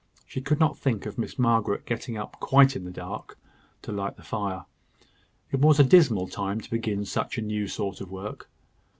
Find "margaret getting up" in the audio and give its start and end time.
1.37-2.39